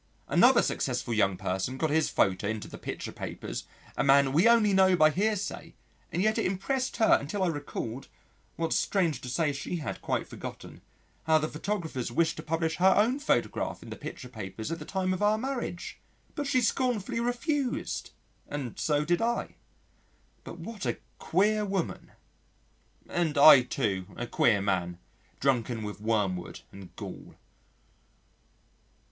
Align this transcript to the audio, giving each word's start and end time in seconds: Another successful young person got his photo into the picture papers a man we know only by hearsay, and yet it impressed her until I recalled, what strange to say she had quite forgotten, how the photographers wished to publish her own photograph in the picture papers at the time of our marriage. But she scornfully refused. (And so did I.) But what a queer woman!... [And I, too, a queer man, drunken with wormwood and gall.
Another 0.27 0.63
successful 0.63 1.13
young 1.13 1.37
person 1.37 1.77
got 1.77 1.91
his 1.91 2.09
photo 2.09 2.47
into 2.47 2.67
the 2.67 2.79
picture 2.79 3.11
papers 3.11 3.65
a 3.95 4.03
man 4.03 4.33
we 4.33 4.45
know 4.45 4.55
only 4.55 4.95
by 4.95 5.11
hearsay, 5.11 5.75
and 6.11 6.23
yet 6.23 6.39
it 6.39 6.45
impressed 6.47 6.97
her 6.97 7.19
until 7.21 7.43
I 7.43 7.47
recalled, 7.49 8.07
what 8.55 8.73
strange 8.73 9.21
to 9.21 9.29
say 9.29 9.53
she 9.53 9.75
had 9.75 10.01
quite 10.01 10.27
forgotten, 10.27 10.81
how 11.25 11.37
the 11.37 11.47
photographers 11.47 12.11
wished 12.11 12.37
to 12.37 12.41
publish 12.41 12.77
her 12.77 12.95
own 12.97 13.19
photograph 13.19 13.83
in 13.83 13.91
the 13.91 13.95
picture 13.95 14.27
papers 14.27 14.71
at 14.71 14.79
the 14.79 14.85
time 14.85 15.13
of 15.13 15.21
our 15.21 15.37
marriage. 15.37 15.99
But 16.33 16.47
she 16.47 16.61
scornfully 16.61 17.19
refused. 17.19 18.09
(And 18.49 18.79
so 18.79 19.05
did 19.05 19.21
I.) 19.21 19.53
But 20.43 20.57
what 20.57 20.83
a 20.87 20.97
queer 21.19 21.63
woman!... 21.63 22.09
[And 23.07 23.37
I, 23.37 23.61
too, 23.61 24.07
a 24.17 24.25
queer 24.25 24.61
man, 24.63 24.97
drunken 25.39 25.83
with 25.83 26.01
wormwood 26.01 26.61
and 26.71 26.95
gall. 26.95 27.35